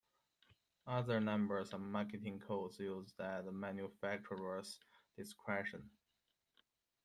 Other 0.87 1.19
numbers 1.19 1.73
are 1.73 1.77
marketing 1.77 2.39
codes 2.39 2.79
used 2.79 3.19
at 3.19 3.45
the 3.45 3.51
manufacturer's 3.51 4.79
discretion. 5.15 5.91